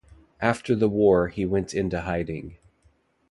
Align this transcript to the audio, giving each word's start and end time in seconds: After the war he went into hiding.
After 0.41 0.73
the 0.75 0.89
war 0.89 1.27
he 1.27 1.45
went 1.45 1.75
into 1.75 2.01
hiding. 2.01 2.57